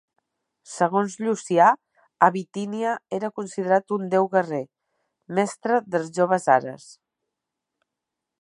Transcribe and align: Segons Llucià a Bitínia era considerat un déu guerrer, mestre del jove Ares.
Segons 0.75 1.17
Llucià 1.25 1.67
a 2.27 2.29
Bitínia 2.37 2.95
era 3.19 3.31
considerat 3.41 3.95
un 3.99 4.09
déu 4.15 4.27
guerrer, 4.35 4.63
mestre 5.41 5.81
del 5.97 6.13
jove 6.19 6.45
Ares. 6.59 6.89